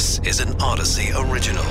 This 0.00 0.18
is 0.20 0.40
an 0.40 0.48
Audacy 0.54 1.12
original. 1.30 1.62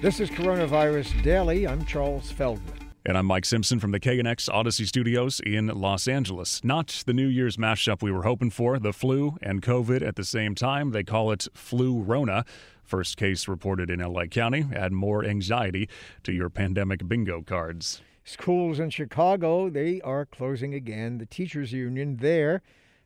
This 0.00 0.18
is 0.18 0.28
Coronavirus 0.28 1.22
Daily. 1.22 1.68
I'm 1.68 1.84
Charles 1.84 2.32
Feldman. 2.32 2.74
And 3.06 3.16
I'm 3.16 3.26
Mike 3.26 3.44
Simpson 3.44 3.78
from 3.78 3.92
the 3.92 4.00
KNX 4.00 4.50
Audacy 4.50 4.88
Studios 4.88 5.38
in 5.46 5.68
Los 5.68 6.08
Angeles. 6.08 6.64
Not 6.64 7.04
the 7.06 7.12
New 7.12 7.28
Year's 7.28 7.58
mashup 7.58 8.02
we 8.02 8.10
were 8.10 8.24
hoping 8.24 8.50
for, 8.50 8.80
the 8.80 8.92
flu 8.92 9.36
and 9.40 9.62
COVID 9.62 10.04
at 10.04 10.16
the 10.16 10.24
same 10.24 10.56
time. 10.56 10.90
They 10.90 11.04
call 11.04 11.30
it 11.30 11.46
Flurona. 11.54 12.44
First 12.82 13.16
case 13.16 13.46
reported 13.46 13.88
in 13.88 14.00
LA 14.00 14.24
County. 14.24 14.66
Add 14.74 14.90
more 14.90 15.24
anxiety 15.24 15.88
to 16.24 16.32
your 16.32 16.50
pandemic 16.50 17.06
bingo 17.06 17.40
cards. 17.40 18.02
Schools 18.24 18.80
in 18.80 18.90
Chicago, 18.90 19.70
they 19.70 20.00
are 20.00 20.26
closing 20.26 20.74
again. 20.74 21.18
The 21.18 21.26
teachers 21.26 21.72
union 21.72 22.16
there 22.16 22.62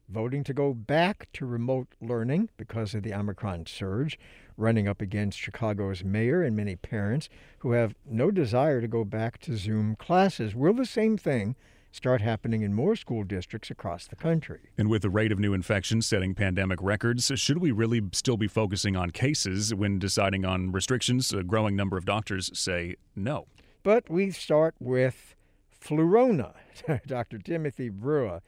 voting 0.08 0.42
to 0.44 0.54
go 0.54 0.72
back 0.72 1.28
to 1.34 1.46
remote 1.46 1.88
learning 2.00 2.48
because 2.56 2.94
of 2.94 3.02
the 3.02 3.14
Omicron 3.14 3.66
surge, 3.66 4.18
running 4.56 4.88
up 4.88 5.00
against 5.00 5.38
Chicago's 5.38 6.02
mayor 6.02 6.42
and 6.42 6.56
many 6.56 6.76
parents 6.76 7.28
who 7.58 7.72
have 7.72 7.94
no 8.04 8.30
desire 8.30 8.80
to 8.80 8.88
go 8.88 9.04
back 9.04 9.38
to 9.38 9.56
Zoom 9.56 9.96
classes. 9.96 10.54
Will 10.54 10.72
the 10.72 10.86
same 10.86 11.16
thing 11.16 11.56
start 11.90 12.20
happening 12.20 12.62
in 12.62 12.74
more 12.74 12.96
school 12.96 13.24
districts 13.24 13.70
across 13.70 14.06
the 14.06 14.16
country? 14.16 14.60
And 14.76 14.88
with 14.88 15.02
the 15.02 15.10
rate 15.10 15.32
of 15.32 15.38
new 15.38 15.52
infections 15.52 16.06
setting 16.06 16.34
pandemic 16.34 16.78
records, 16.82 17.30
should 17.36 17.58
we 17.58 17.70
really 17.70 18.02
still 18.12 18.36
be 18.36 18.48
focusing 18.48 18.96
on 18.96 19.10
cases 19.10 19.74
when 19.74 19.98
deciding 19.98 20.44
on 20.44 20.72
restrictions? 20.72 21.32
A 21.32 21.42
growing 21.42 21.76
number 21.76 21.96
of 21.96 22.04
doctors 22.04 22.50
say 22.58 22.96
no. 23.14 23.46
But 23.82 24.10
we 24.10 24.30
start 24.30 24.74
with 24.80 25.34
Flurona. 25.80 26.54
Dr. 27.06 27.38
Timothy 27.38 27.88
Brewer 27.88 28.40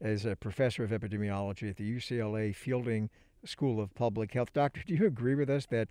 is 0.00 0.24
a 0.24 0.36
professor 0.36 0.84
of 0.84 0.90
epidemiology 0.90 1.68
at 1.70 1.76
the 1.76 1.96
UCLA 1.96 2.54
Fielding 2.54 3.10
School 3.44 3.80
of 3.80 3.94
Public 3.94 4.32
Health. 4.32 4.52
Doctor, 4.52 4.82
do 4.86 4.94
you 4.94 5.06
agree 5.06 5.34
with 5.34 5.50
us 5.50 5.66
that 5.66 5.88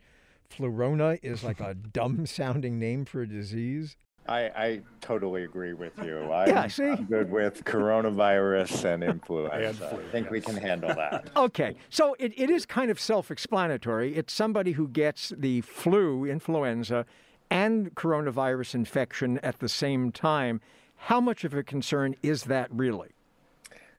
Flurona 0.50 1.20
is 1.22 1.44
like 1.44 1.60
a 1.60 1.74
dumb 1.94 2.26
sounding 2.26 2.80
name 2.80 3.06
for 3.06 3.22
a 3.22 3.28
disease? 3.28 3.98
I, 4.30 4.42
I 4.56 4.82
totally 5.00 5.44
agree 5.46 5.74
with 5.74 5.94
you. 6.04 6.20
I'm, 6.34 6.50
Yeah, 6.50 6.68
see? 6.68 6.84
I'm 6.84 7.06
good 7.06 7.32
with 7.32 7.64
coronavirus 7.64 8.86
and 8.86 9.04
influenza. 9.04 9.56
And 9.56 9.78
flu, 9.78 9.88
I 9.88 10.12
think 10.12 10.30
we 10.30 10.42
can 10.42 10.58
handle 10.58 10.94
that. 10.94 11.30
Okay, 11.36 11.76
so 11.90 12.16
it, 12.20 12.34
it 12.36 12.50
is 12.50 12.66
kind 12.66 12.92
of 12.92 13.00
self 13.00 13.32
explanatory. 13.32 14.16
It's 14.16 14.34
somebody 14.34 14.74
who 14.74 14.88
gets 14.88 15.32
the 15.38 15.62
flu, 15.62 16.26
influenza, 16.26 17.06
and 17.50 17.96
coronavirus 17.96 18.76
infection 18.76 19.40
at 19.40 19.60
the 19.60 19.70
same 19.70 20.12
time. 20.12 20.60
How 20.96 21.22
much 21.22 21.44
of 21.44 21.54
a 21.54 21.64
concern 21.64 22.16
is 22.22 22.44
that 22.44 22.70
really? 22.72 23.10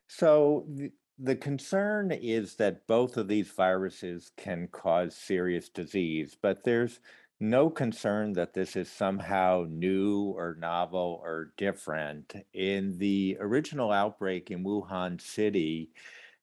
So 0.08 0.64
the, 0.68 0.90
the 1.18 1.36
concern 1.36 2.10
is 2.10 2.56
that 2.56 2.86
both 2.86 3.16
of 3.16 3.28
these 3.28 3.50
viruses 3.50 4.32
can 4.36 4.68
cause 4.72 5.14
serious 5.14 5.68
disease, 5.68 6.36
but 6.40 6.64
there's 6.64 7.00
no 7.40 7.70
concern 7.70 8.32
that 8.32 8.54
this 8.54 8.74
is 8.74 8.90
somehow 8.90 9.64
new 9.68 10.34
or 10.36 10.56
novel 10.58 11.20
or 11.22 11.52
different. 11.56 12.34
In 12.52 12.98
the 12.98 13.36
original 13.38 13.92
outbreak 13.92 14.50
in 14.50 14.64
Wuhan 14.64 15.20
City, 15.20 15.90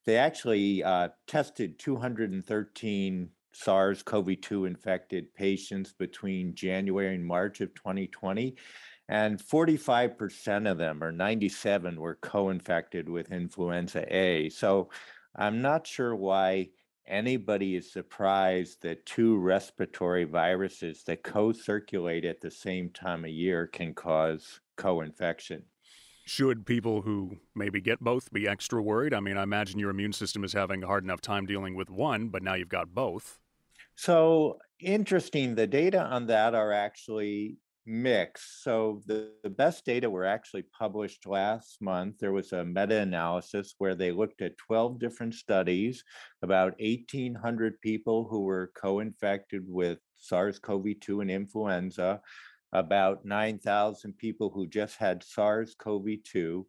they 0.06 0.16
actually 0.16 0.82
uh, 0.82 1.08
tested 1.26 1.78
213 1.78 3.28
SARS 3.52 4.02
CoV 4.02 4.40
2 4.40 4.66
infected 4.66 5.34
patients 5.34 5.92
between 5.92 6.54
January 6.54 7.14
and 7.14 7.24
March 7.24 7.60
of 7.60 7.74
2020. 7.74 8.54
And 9.08 9.38
45% 9.38 10.70
of 10.70 10.78
them, 10.78 11.02
or 11.02 11.12
97, 11.12 12.00
were 12.00 12.18
co 12.20 12.50
infected 12.50 13.08
with 13.08 13.30
influenza 13.30 14.04
A. 14.14 14.48
So 14.48 14.90
I'm 15.36 15.62
not 15.62 15.86
sure 15.86 16.16
why 16.16 16.70
anybody 17.06 17.76
is 17.76 17.92
surprised 17.92 18.82
that 18.82 19.06
two 19.06 19.36
respiratory 19.36 20.24
viruses 20.24 21.04
that 21.04 21.22
co 21.22 21.52
circulate 21.52 22.24
at 22.24 22.40
the 22.40 22.50
same 22.50 22.90
time 22.90 23.24
of 23.24 23.30
year 23.30 23.66
can 23.66 23.94
cause 23.94 24.60
co 24.76 25.02
infection. 25.02 25.62
Should 26.24 26.66
people 26.66 27.02
who 27.02 27.36
maybe 27.54 27.80
get 27.80 28.00
both 28.00 28.32
be 28.32 28.48
extra 28.48 28.82
worried? 28.82 29.14
I 29.14 29.20
mean, 29.20 29.36
I 29.36 29.44
imagine 29.44 29.78
your 29.78 29.90
immune 29.90 30.12
system 30.12 30.42
is 30.42 30.52
having 30.52 30.82
a 30.82 30.86
hard 30.88 31.04
enough 31.04 31.20
time 31.20 31.46
dealing 31.46 31.76
with 31.76 31.88
one, 31.88 32.28
but 32.28 32.42
now 32.42 32.54
you've 32.54 32.68
got 32.68 32.92
both. 32.92 33.38
So 33.94 34.58
interesting. 34.80 35.54
The 35.54 35.68
data 35.68 36.02
on 36.02 36.26
that 36.26 36.56
are 36.56 36.72
actually 36.72 37.58
mixed. 37.86 38.62
So 38.64 39.02
the, 39.06 39.30
the 39.42 39.50
best 39.50 39.84
data 39.84 40.10
were 40.10 40.24
actually 40.24 40.64
published 40.76 41.26
last 41.26 41.80
month. 41.80 42.18
There 42.18 42.32
was 42.32 42.52
a 42.52 42.64
meta-analysis 42.64 43.74
where 43.78 43.94
they 43.94 44.12
looked 44.12 44.42
at 44.42 44.58
12 44.58 44.98
different 44.98 45.34
studies, 45.34 46.04
about 46.42 46.74
1,800 46.80 47.80
people 47.80 48.26
who 48.28 48.42
were 48.42 48.72
co-infected 48.74 49.62
with 49.66 49.98
SARS-CoV-2 50.18 51.22
and 51.22 51.30
influenza, 51.30 52.20
about 52.72 53.24
9,000 53.24 54.16
people 54.18 54.50
who 54.50 54.66
just 54.66 54.96
had 54.96 55.22
SARS-CoV-2. 55.22 56.64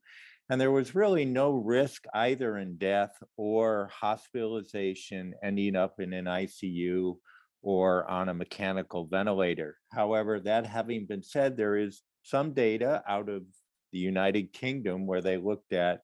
And 0.50 0.62
there 0.62 0.72
was 0.72 0.96
really 0.96 1.26
no 1.26 1.52
risk 1.52 2.06
either 2.14 2.58
in 2.58 2.78
death 2.78 3.12
or 3.36 3.90
hospitalization 3.92 5.34
ending 5.44 5.76
up 5.76 6.00
in 6.00 6.14
an 6.14 6.26
ICU 6.26 7.18
or 7.68 8.10
on 8.10 8.30
a 8.30 8.34
mechanical 8.34 9.08
ventilator. 9.08 9.76
However, 9.92 10.40
that 10.40 10.66
having 10.66 11.06
been 11.06 11.22
said, 11.22 11.58
there 11.58 11.76
is 11.76 12.02
some 12.24 12.54
data 12.54 13.04
out 13.06 13.28
of 13.28 13.44
the 13.92 14.00
United 14.00 14.54
Kingdom 14.54 15.06
where 15.06 15.20
they 15.20 15.36
looked 15.36 15.74
at 15.74 16.00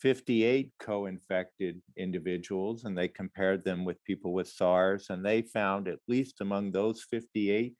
58 0.00 0.72
co 0.80 1.04
infected 1.04 1.82
individuals 1.98 2.84
and 2.84 2.96
they 2.96 3.08
compared 3.08 3.62
them 3.62 3.84
with 3.84 4.02
people 4.04 4.32
with 4.32 4.48
SARS, 4.48 5.10
and 5.10 5.22
they 5.22 5.42
found, 5.42 5.86
at 5.86 5.98
least 6.08 6.40
among 6.40 6.72
those 6.72 7.02
58 7.10 7.74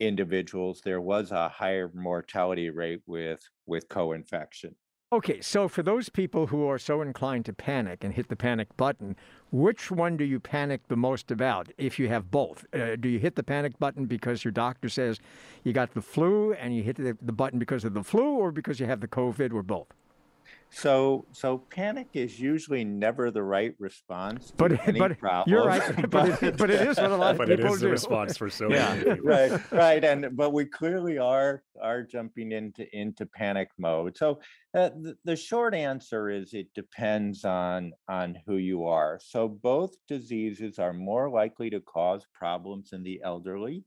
individuals, 0.00 0.80
there 0.84 1.00
was 1.00 1.30
a 1.30 1.48
higher 1.48 1.88
mortality 1.94 2.68
rate 2.68 3.02
with, 3.06 3.40
with 3.66 3.88
co 3.88 4.10
infection. 4.10 4.74
Okay, 5.12 5.40
so 5.40 5.66
for 5.66 5.82
those 5.82 6.08
people 6.08 6.46
who 6.46 6.68
are 6.68 6.78
so 6.78 7.02
inclined 7.02 7.44
to 7.46 7.52
panic 7.52 8.04
and 8.04 8.14
hit 8.14 8.28
the 8.28 8.36
panic 8.36 8.68
button, 8.76 9.16
which 9.50 9.90
one 9.90 10.16
do 10.16 10.22
you 10.22 10.38
panic 10.38 10.82
the 10.86 10.94
most 10.94 11.32
about 11.32 11.72
if 11.76 11.98
you 11.98 12.06
have 12.06 12.30
both? 12.30 12.64
Uh, 12.72 12.94
do 12.94 13.08
you 13.08 13.18
hit 13.18 13.34
the 13.34 13.42
panic 13.42 13.76
button 13.80 14.06
because 14.06 14.44
your 14.44 14.52
doctor 14.52 14.88
says 14.88 15.18
you 15.64 15.72
got 15.72 15.94
the 15.94 16.00
flu 16.00 16.52
and 16.52 16.76
you 16.76 16.84
hit 16.84 16.94
the, 16.94 17.18
the 17.20 17.32
button 17.32 17.58
because 17.58 17.84
of 17.84 17.92
the 17.92 18.04
flu 18.04 18.36
or 18.36 18.52
because 18.52 18.78
you 18.78 18.86
have 18.86 19.00
the 19.00 19.08
COVID 19.08 19.52
or 19.52 19.64
both? 19.64 19.88
So, 20.72 21.26
so 21.32 21.58
panic 21.58 22.08
is 22.14 22.38
usually 22.38 22.84
never 22.84 23.30
the 23.32 23.42
right 23.42 23.74
response 23.80 24.50
to 24.50 24.56
But, 24.56 24.86
any 24.88 24.98
but 25.00 25.18
problem. 25.18 25.52
you're 25.52 25.66
right, 25.66 26.10
but 26.10 26.42
it, 26.42 26.56
but 26.56 26.70
it 26.70 26.86
is 26.88 26.96
what 26.96 27.10
a 27.10 27.16
lot 27.16 27.32
of 27.32 27.38
But 27.38 27.50
it 27.50 27.58
people 27.58 27.74
is 27.74 27.80
the 27.80 27.86
do. 27.86 27.90
response 27.92 28.36
for 28.36 28.48
so 28.48 28.70
Yeah. 28.72 28.94
many 28.94 29.04
people. 29.16 29.28
right 29.28 29.72
right 29.72 30.04
and 30.04 30.36
but 30.36 30.52
we 30.52 30.64
clearly 30.66 31.18
are 31.18 31.62
are 31.82 32.02
jumping 32.04 32.52
into 32.52 32.86
into 32.96 33.26
panic 33.26 33.68
mode 33.78 34.16
so 34.16 34.40
uh, 34.74 34.90
the, 34.90 35.16
the 35.24 35.34
short 35.36 35.74
answer 35.74 36.30
is 36.30 36.54
it 36.54 36.68
depends 36.74 37.44
on 37.44 37.92
on 38.08 38.36
who 38.46 38.56
you 38.56 38.86
are 38.86 39.18
so 39.22 39.48
both 39.48 39.92
diseases 40.06 40.78
are 40.78 40.92
more 40.92 41.28
likely 41.28 41.68
to 41.70 41.80
cause 41.80 42.26
problems 42.32 42.90
in 42.92 43.02
the 43.02 43.20
elderly 43.24 43.84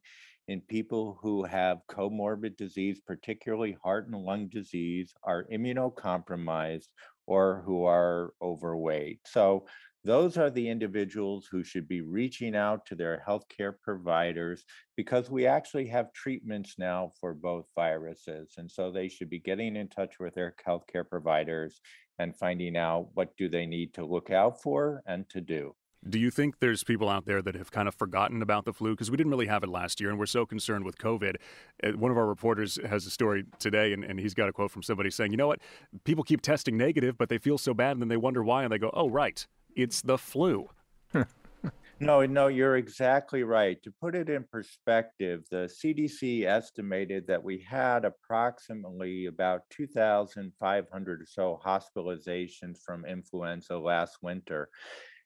in 0.48 0.62
people 0.62 1.18
who 1.22 1.44
have 1.44 1.80
comorbid 1.90 2.58
disease 2.58 3.00
particularly 3.06 3.78
heart 3.84 4.08
and 4.08 4.16
lung 4.16 4.48
disease 4.48 5.14
are 5.24 5.46
immunocompromised 5.52 6.88
or 7.28 7.64
who 7.66 7.86
are 7.86 8.34
overweight 8.42 9.20
so 9.26 9.66
those 10.06 10.38
are 10.38 10.50
the 10.50 10.68
individuals 10.68 11.48
who 11.50 11.64
should 11.64 11.88
be 11.88 12.02
reaching 12.02 12.58
out 12.58 12.86
to 12.88 12.96
their 12.96 13.24
healthcare 13.26 13.74
providers 13.82 14.66
because 14.98 15.32
we 15.32 15.48
actually 15.48 15.88
have 15.88 16.12
treatments 16.12 16.76
now 16.78 17.14
for 17.22 17.34
both 17.34 17.66
viruses. 17.74 18.56
And 18.58 18.70
so 18.70 18.92
they 18.92 19.08
should 19.08 19.30
be 19.30 19.40
getting 19.40 19.78
in 19.78 19.88
touch 19.88 20.20
with 20.20 20.36
their 20.36 20.56
healthcare 20.68 21.08
providers 21.08 21.80
and 22.20 22.36
finding 22.36 22.76
out 22.76 23.12
what 23.14 23.36
do 23.38 23.48
they 23.48 23.66
need 23.66 23.94
to 23.94 24.06
look 24.06 24.30
out 24.30 24.62
for 24.62 25.02
and 25.08 25.28
to 25.29 25.40
do. 25.40 25.73
Do 26.08 26.20
you 26.20 26.32
think 26.32 26.59
there's 26.59 26.84
people 26.84 27.08
out 27.08 27.26
there 27.26 27.41
that 27.41 27.55
have 27.55 27.72
kind 27.72 27.88
of 27.88 27.96
forgotten 27.96 28.41
about 28.41 28.66
the 28.66 28.73
flu? 28.73 28.91
Because 28.91 29.09
we 29.09 29.17
didn't 29.17 29.32
really 29.32 29.47
have 29.47 29.64
it 29.64 29.70
last 29.70 30.02
year, 30.02 30.09
and 30.09 30.20
we're 30.20 30.26
so 30.26 30.46
concerned 30.46 30.84
with 30.84 30.97
COVID. 30.97 31.35
Uh, 31.84 31.91
One 31.91 32.11
of 32.11 32.17
our 32.17 32.28
reporters 32.28 32.78
has 32.85 33.05
a 33.05 33.09
story 33.09 33.46
today, 33.59 33.94
and, 33.94 34.03
and 34.03 34.20
he's 34.20 34.34
got 34.34 34.50
a 34.50 34.53
quote 34.53 34.72
from 34.72 34.84
somebody 34.84 35.09
saying, 35.09 35.32
You 35.32 35.38
know 35.38 35.47
what? 35.47 35.59
People 36.03 36.23
keep 36.23 36.41
testing 36.41 36.78
negative, 36.78 37.17
but 37.17 37.29
they 37.29 37.38
feel 37.38 37.58
so 37.58 37.73
bad, 37.73 37.91
and 37.91 38.02
then 38.02 38.09
they 38.09 38.17
wonder 38.17 38.44
why, 38.44 38.64
and 38.64 38.72
they 38.72 38.78
go, 38.78 38.91
Oh, 38.94 39.09
right. 39.09 39.46
It's 39.76 40.02
the 40.02 40.17
flu. 40.17 40.70
No, 42.00 42.26
no, 42.26 42.47
you're 42.47 42.76
exactly 42.76 43.44
right. 43.44 43.82
To 43.84 43.91
put 43.91 44.14
it 44.14 44.28
in 44.28 44.44
perspective, 44.44 45.46
the 45.50 45.72
CDC 45.72 46.46
estimated 46.46 47.28
that 47.28 47.41
we 47.41 47.59
had 47.59 48.03
approximately 48.03 49.28
about 49.28 49.61
2,500 49.70 51.22
or 51.22 51.26
so 51.26 51.61
hospitalizations 51.64 52.79
from 52.84 53.05
influenza 53.05 53.78
last 53.78 54.17
winter. 54.22 54.70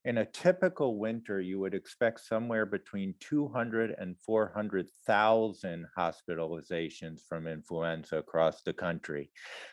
In 0.07 0.19
a 0.19 0.25
typical 0.25 0.98
winter, 0.98 1.42
you 1.42 1.59
would 1.59 1.74
expect 1.74 2.21
somewhere 2.21 2.65
between 2.65 3.13
200 3.19 3.94
and 4.00 4.15
400,000 4.18 5.86
hospitalizations 5.98 7.19
from 7.27 7.45
influenza 7.45 8.19
across 8.19 8.62
the 8.62 8.71
country. 8.71 9.30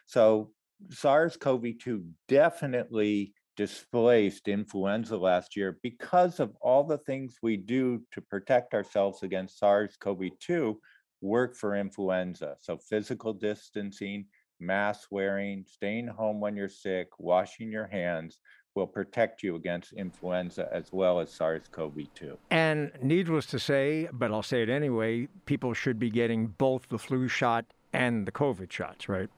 So 0.07 0.51
SARS 0.91 1.37
CoV 1.37 1.79
2 1.81 2.05
definitely 2.27 3.33
displaced 3.57 4.49
influenza 4.49 5.17
last 5.17 5.55
year 5.55 5.79
because 5.85 6.41
of 6.41 6.57
all 6.61 6.83
the 6.83 6.99
things 6.99 7.39
we 7.41 7.57
do 7.57 8.03
to 8.11 8.21
protect 8.21 8.75
ourselves 8.75 9.23
against 9.23 9.61
SARS 9.61 9.97
CoV 10.01 10.31
2 10.41 10.77
work 11.21 11.55
for 11.55 11.77
influenza. 11.77 12.57
So, 12.59 12.77
physical 12.77 13.35
distancing, 13.35 14.27
mask 14.59 15.13
wearing, 15.13 15.65
staying 15.69 16.09
home 16.09 16.41
when 16.41 16.57
you're 16.57 16.69
sick, 16.69 17.07
washing 17.21 17.71
your 17.71 17.87
hands 17.87 18.41
will 18.75 18.87
protect 18.87 19.43
you 19.43 19.57
against 19.57 19.93
influenza 19.93 20.69
as 20.73 20.93
well 20.93 21.21
as 21.21 21.33
SARS 21.33 21.63
CoV 21.71 21.95
2. 22.15 22.37
And 22.51 22.93
needless 23.01 23.47
to 23.47 23.59
say, 23.59 24.09
but 24.13 24.33
I'll 24.33 24.43
say 24.43 24.63
it 24.63 24.69
anyway, 24.69 25.29
people 25.47 25.75
should 25.75 25.99
be 25.99 26.11
getting 26.11 26.49
both 26.49 26.89
the 26.89 26.99
flu 26.99 27.29
shot 27.29 27.65
and 27.93 28.27
the 28.27 28.33
COVID 28.33 28.71
shots, 28.71 29.09
right? 29.09 29.31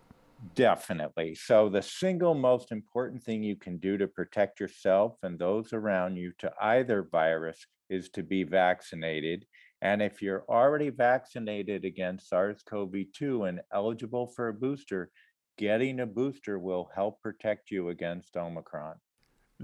Definitely. 0.54 1.34
So, 1.34 1.68
the 1.68 1.82
single 1.82 2.34
most 2.34 2.70
important 2.70 3.22
thing 3.22 3.42
you 3.42 3.56
can 3.56 3.78
do 3.78 3.96
to 3.96 4.06
protect 4.06 4.60
yourself 4.60 5.16
and 5.22 5.38
those 5.38 5.72
around 5.72 6.16
you 6.16 6.32
to 6.38 6.52
either 6.60 7.08
virus 7.10 7.66
is 7.88 8.10
to 8.10 8.22
be 8.22 8.42
vaccinated. 8.42 9.46
And 9.82 10.02
if 10.02 10.20
you're 10.20 10.44
already 10.48 10.90
vaccinated 10.90 11.84
against 11.84 12.28
SARS 12.28 12.62
CoV 12.68 12.94
2 13.14 13.44
and 13.44 13.60
eligible 13.72 14.26
for 14.26 14.48
a 14.48 14.54
booster, 14.54 15.10
getting 15.58 16.00
a 16.00 16.06
booster 16.06 16.58
will 16.58 16.90
help 16.94 17.20
protect 17.22 17.70
you 17.70 17.88
against 17.88 18.36
Omicron. 18.36 18.96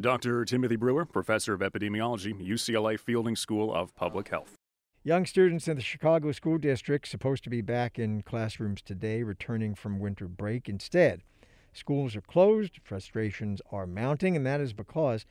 Dr. 0.01 0.47
Timothy 0.47 0.77
Brewer, 0.77 1.05
professor 1.05 1.53
of 1.53 1.61
epidemiology, 1.61 2.35
UCLA 2.35 2.99
Fielding 2.99 3.37
School 3.37 3.73
of 3.73 3.95
Public 3.95 4.29
Health. 4.29 4.57
Young 5.05 5.27
students 5.27 5.69
in 5.69 5.77
the 5.77 5.83
Chicago 5.83 6.33
School 6.33 6.57
District 6.57 7.07
supposed 7.07 7.45
to 7.45 7.51
be 7.51 7.61
back 7.61 7.99
in 7.99 8.23
classrooms 8.23 8.81
today, 8.81 9.23
returning 9.23 9.75
from 9.75 10.01
winter 10.01 10.29
break. 10.29 10.67
Instead, 10.67 11.21
schools 11.75 12.17
are 12.17 12.23
closed, 12.23 12.81
frustrations 12.83 13.61
are 13.71 13.87
mounting, 13.87 14.35
and 14.35 14.47
that 14.47 14.63
is 14.63 14.73
because 14.73 15.27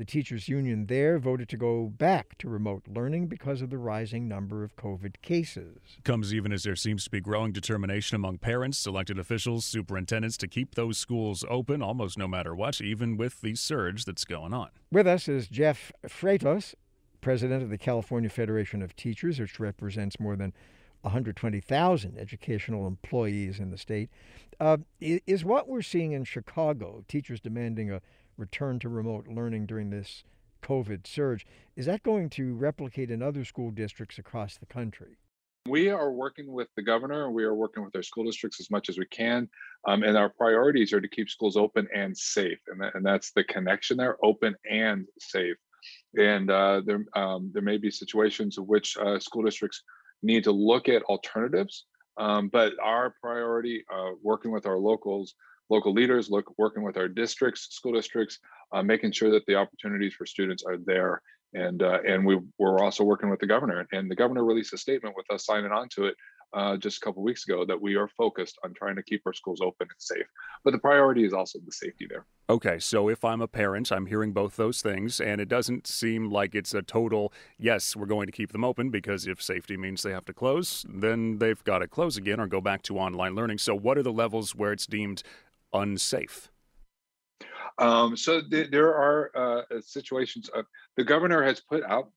the 0.00 0.06
teachers' 0.06 0.48
union 0.48 0.86
there 0.86 1.18
voted 1.18 1.46
to 1.46 1.58
go 1.58 1.84
back 1.84 2.38
to 2.38 2.48
remote 2.48 2.82
learning 2.88 3.26
because 3.26 3.60
of 3.60 3.68
the 3.68 3.76
rising 3.76 4.26
number 4.26 4.64
of 4.64 4.74
COVID 4.74 5.20
cases. 5.20 5.76
Comes 6.04 6.32
even 6.32 6.54
as 6.54 6.62
there 6.62 6.74
seems 6.74 7.04
to 7.04 7.10
be 7.10 7.20
growing 7.20 7.52
determination 7.52 8.14
among 8.14 8.38
parents, 8.38 8.86
elected 8.86 9.18
officials, 9.18 9.66
superintendents 9.66 10.38
to 10.38 10.48
keep 10.48 10.74
those 10.74 10.96
schools 10.96 11.44
open 11.50 11.82
almost 11.82 12.16
no 12.16 12.26
matter 12.26 12.54
what, 12.54 12.80
even 12.80 13.18
with 13.18 13.42
the 13.42 13.54
surge 13.54 14.06
that's 14.06 14.24
going 14.24 14.54
on. 14.54 14.70
With 14.90 15.06
us 15.06 15.28
is 15.28 15.48
Jeff 15.48 15.92
Freitas, 16.06 16.74
president 17.20 17.62
of 17.62 17.68
the 17.68 17.76
California 17.76 18.30
Federation 18.30 18.80
of 18.80 18.96
Teachers, 18.96 19.38
which 19.38 19.60
represents 19.60 20.18
more 20.18 20.34
than 20.34 20.54
120,000 21.02 22.18
educational 22.18 22.86
employees 22.86 23.60
in 23.60 23.70
the 23.70 23.76
state. 23.76 24.08
Uh, 24.58 24.78
is 25.00 25.44
what 25.44 25.68
we're 25.68 25.82
seeing 25.82 26.12
in 26.12 26.24
Chicago, 26.24 27.04
teachers 27.06 27.40
demanding 27.40 27.90
a 27.90 28.00
return 28.40 28.78
to 28.80 28.88
remote 28.88 29.28
learning 29.28 29.66
during 29.66 29.90
this 29.90 30.24
COVID 30.62 31.06
surge, 31.06 31.46
is 31.76 31.86
that 31.86 32.02
going 32.02 32.30
to 32.30 32.54
replicate 32.54 33.10
in 33.10 33.22
other 33.22 33.44
school 33.44 33.70
districts 33.70 34.18
across 34.18 34.56
the 34.56 34.66
country? 34.66 35.18
We 35.68 35.90
are 35.90 36.10
working 36.10 36.50
with 36.52 36.68
the 36.74 36.82
governor. 36.82 37.30
We 37.30 37.44
are 37.44 37.54
working 37.54 37.84
with 37.84 37.94
our 37.94 38.02
school 38.02 38.24
districts 38.24 38.60
as 38.60 38.70
much 38.70 38.88
as 38.88 38.98
we 38.98 39.06
can. 39.06 39.48
Um, 39.86 40.02
and 40.02 40.16
our 40.16 40.30
priorities 40.30 40.92
are 40.92 41.00
to 41.00 41.08
keep 41.08 41.28
schools 41.28 41.56
open 41.56 41.86
and 41.94 42.16
safe. 42.16 42.58
And, 42.68 42.80
that, 42.80 42.94
and 42.94 43.04
that's 43.04 43.32
the 43.32 43.44
connection 43.44 43.98
there 43.98 44.16
open 44.24 44.54
and 44.68 45.06
safe. 45.18 45.56
And 46.18 46.50
uh, 46.50 46.82
there, 46.84 47.04
um, 47.14 47.50
there 47.52 47.62
may 47.62 47.76
be 47.76 47.90
situations 47.90 48.56
in 48.58 48.64
which 48.64 48.96
uh, 48.96 49.18
school 49.18 49.42
districts 49.42 49.82
need 50.22 50.44
to 50.44 50.52
look 50.52 50.88
at 50.88 51.02
alternatives. 51.04 51.84
Um, 52.16 52.48
but 52.48 52.72
our 52.82 53.14
priority, 53.20 53.84
uh, 53.94 54.10
working 54.22 54.50
with 54.50 54.66
our 54.66 54.78
locals, 54.78 55.34
local 55.70 55.92
leaders, 55.92 56.30
look 56.30 56.52
working 56.58 56.82
with 56.82 56.96
our 56.96 57.08
districts, 57.08 57.68
school 57.70 57.92
districts, 57.92 58.38
uh, 58.72 58.82
making 58.82 59.12
sure 59.12 59.30
that 59.30 59.46
the 59.46 59.54
opportunities 59.54 60.14
for 60.14 60.26
students 60.26 60.64
are 60.64 60.76
there. 60.76 61.22
And 61.54 61.82
uh, 61.82 61.98
and 62.06 62.24
we 62.24 62.38
we're 62.58 62.78
also 62.78 63.02
working 63.02 63.28
with 63.28 63.40
the 63.40 63.46
governor, 63.46 63.84
and 63.90 64.08
the 64.08 64.14
governor 64.14 64.44
released 64.44 64.72
a 64.72 64.78
statement 64.78 65.16
with 65.16 65.26
us 65.32 65.46
signing 65.46 65.72
on 65.72 65.88
to 65.96 66.04
it 66.06 66.14
uh, 66.52 66.76
just 66.76 66.98
a 66.98 67.00
couple 67.00 67.22
weeks 67.22 67.46
ago 67.46 67.64
that 67.64 67.80
we 67.80 67.94
are 67.96 68.08
focused 68.08 68.58
on 68.64 68.74
trying 68.74 68.96
to 68.96 69.02
keep 69.02 69.22
our 69.26 69.32
schools 69.32 69.60
open 69.60 69.86
and 69.90 69.98
safe. 69.98 70.26
But 70.64 70.72
the 70.72 70.78
priority 70.78 71.24
is 71.24 71.32
also 71.32 71.58
the 71.64 71.72
safety 71.72 72.06
there. 72.08 72.26
Okay, 72.48 72.78
so 72.80 73.08
if 73.08 73.24
I'm 73.24 73.40
a 73.40 73.46
parent, 73.46 73.92
I'm 73.92 74.06
hearing 74.06 74.32
both 74.32 74.56
those 74.56 74.82
things, 74.82 75.20
and 75.20 75.40
it 75.40 75.48
doesn't 75.48 75.86
seem 75.86 76.30
like 76.30 76.54
it's 76.54 76.74
a 76.74 76.82
total 76.82 77.32
yes, 77.58 77.94
we're 77.94 78.06
going 78.06 78.26
to 78.26 78.32
keep 78.32 78.52
them 78.52 78.64
open 78.64 78.90
because 78.90 79.26
if 79.26 79.40
safety 79.40 79.76
means 79.76 80.02
they 80.02 80.10
have 80.10 80.24
to 80.24 80.32
close, 80.32 80.84
then 80.88 81.38
they've 81.38 81.62
got 81.62 81.78
to 81.78 81.88
close 81.88 82.16
again 82.16 82.40
or 82.40 82.46
go 82.46 82.60
back 82.60 82.82
to 82.82 82.98
online 82.98 83.34
learning. 83.34 83.58
So, 83.58 83.74
what 83.74 83.96
are 83.98 84.02
the 84.02 84.12
levels 84.12 84.54
where 84.54 84.72
it's 84.72 84.86
deemed 84.86 85.22
unsafe? 85.72 86.50
Um, 87.78 88.16
so 88.16 88.42
th- 88.42 88.70
there 88.70 88.94
are 88.94 89.30
uh, 89.34 89.80
situations. 89.80 90.48
Of, 90.50 90.66
the 90.96 91.04
governor 91.04 91.42
has 91.42 91.60
put 91.60 91.82
out 91.84 92.10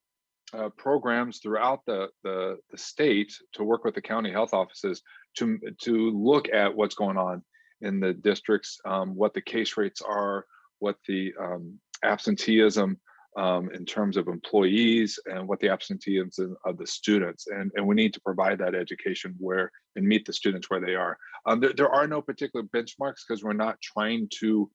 uh, 0.53 0.69
programs 0.77 1.39
throughout 1.39 1.81
the, 1.85 2.09
the, 2.23 2.57
the 2.69 2.77
state 2.77 3.33
to 3.53 3.63
work 3.63 3.83
with 3.83 3.95
the 3.95 4.01
county 4.01 4.31
health 4.31 4.53
offices 4.53 5.01
to 5.37 5.57
to 5.81 6.11
look 6.11 6.47
at 6.53 6.75
what's 6.75 6.95
going 6.95 7.17
on 7.17 7.43
in 7.81 7.99
the 7.99 8.13
districts, 8.13 8.79
um, 8.85 9.15
what 9.15 9.33
the 9.33 9.41
case 9.41 9.77
rates 9.77 10.01
are, 10.01 10.45
what 10.79 10.97
the 11.07 11.33
um, 11.39 11.79
absenteeism 12.03 12.97
um, 13.37 13.69
in 13.71 13.85
terms 13.85 14.15
of 14.15 14.27
employees 14.27 15.19
and 15.25 15.47
what 15.47 15.59
the 15.59 15.69
absenteeism 15.69 16.55
of 16.65 16.77
the 16.77 16.87
students. 16.87 17.47
And, 17.47 17.71
and 17.75 17.85
we 17.85 17.95
need 17.95 18.13
to 18.13 18.21
provide 18.21 18.59
that 18.59 18.75
education 18.75 19.35
where 19.39 19.71
and 19.95 20.07
meet 20.07 20.25
the 20.25 20.33
students 20.33 20.69
where 20.69 20.79
they 20.79 20.95
are. 20.95 21.17
Um, 21.45 21.59
there, 21.59 21.73
there 21.73 21.89
are 21.89 22.07
no 22.07 22.21
particular 22.21 22.65
benchmarks 22.65 23.21
because 23.27 23.43
we're 23.43 23.53
not 23.53 23.81
trying 23.81 24.29
to 24.39 24.69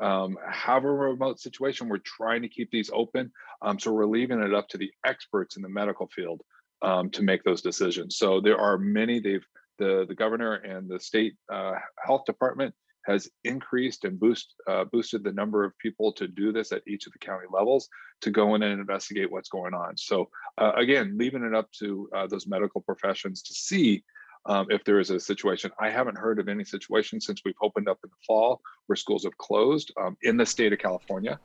um, 0.00 0.36
have 0.50 0.84
a 0.84 0.92
remote 0.92 1.40
situation. 1.40 1.88
We're 1.88 1.98
trying 1.98 2.42
to 2.42 2.48
keep 2.48 2.70
these 2.70 2.90
open. 2.92 3.32
Um, 3.62 3.78
so 3.78 3.92
we're 3.92 4.06
leaving 4.06 4.40
it 4.40 4.54
up 4.54 4.68
to 4.68 4.78
the 4.78 4.90
experts 5.04 5.56
in 5.56 5.62
the 5.62 5.68
medical 5.68 6.08
field 6.08 6.42
um, 6.82 7.10
to 7.10 7.22
make 7.22 7.44
those 7.44 7.62
decisions. 7.62 8.16
So 8.16 8.40
there 8.40 8.58
are 8.58 8.78
many, 8.78 9.20
they've 9.20 9.46
the, 9.78 10.04
the 10.06 10.14
governor 10.14 10.54
and 10.54 10.88
the 10.88 11.00
state 11.00 11.34
uh, 11.52 11.74
health 12.04 12.24
department 12.26 12.74
has 13.06 13.28
increased 13.44 14.04
and 14.04 14.18
boost, 14.18 14.54
uh, 14.66 14.84
boosted 14.84 15.22
the 15.22 15.32
number 15.32 15.64
of 15.64 15.76
people 15.78 16.12
to 16.12 16.26
do 16.26 16.52
this 16.52 16.72
at 16.72 16.82
each 16.86 17.06
of 17.06 17.12
the 17.12 17.18
county 17.18 17.46
levels 17.52 17.88
to 18.22 18.30
go 18.30 18.54
in 18.54 18.62
and 18.62 18.80
investigate 18.80 19.30
what's 19.30 19.50
going 19.50 19.74
on. 19.74 19.96
So 19.96 20.30
uh, 20.58 20.72
again, 20.76 21.16
leaving 21.18 21.44
it 21.44 21.54
up 21.54 21.70
to 21.80 22.08
uh, 22.16 22.26
those 22.26 22.46
medical 22.46 22.80
professions 22.80 23.42
to 23.42 23.52
see 23.52 24.02
um, 24.46 24.66
if 24.70 24.84
there 24.84 25.00
is 25.00 25.10
a 25.10 25.18
situation. 25.18 25.70
I 25.78 25.90
haven't 25.90 26.18
heard 26.18 26.38
of 26.38 26.48
any 26.48 26.64
situation 26.64 27.20
since 27.20 27.42
we've 27.44 27.54
opened 27.62 27.88
up 27.88 27.98
in 28.04 28.10
the 28.10 28.16
fall 28.26 28.60
where 28.86 28.96
schools 28.96 29.24
have 29.24 29.36
closed 29.38 29.92
um, 30.00 30.16
in 30.22 30.36
the 30.36 30.46
state 30.46 30.72
of 30.72 30.78
California. 30.78 31.38